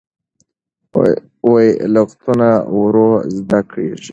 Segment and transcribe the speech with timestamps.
[1.93, 4.09] لغتونه ورو زده کېږي.